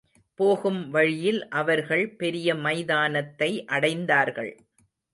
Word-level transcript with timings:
போகும் 0.39 0.89
வழியில் 0.89 1.47
அவர்கள் 1.51 2.03
பெரிய 2.15 2.55
மைதானத்தை 2.55 3.51
அடைந்தார்கள். 3.67 4.53